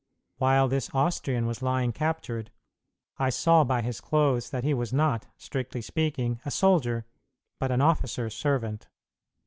While 0.37 0.67
this 0.67 0.89
Austrian 0.95 1.45
was 1.45 1.61
lying 1.61 1.91
captured, 1.91 2.49
I 3.19 3.29
saw 3.29 3.63
by 3.63 3.83
his 3.83 4.01
clothes 4.01 4.49
that 4.49 4.63
he 4.63 4.73
was 4.73 4.91
not, 4.91 5.27
strictly 5.37 5.83
speaking, 5.83 6.39
a 6.43 6.49
soldier, 6.49 7.05
but 7.59 7.69
an 7.71 7.81
officer's 7.81 8.33
servant. 8.33 8.87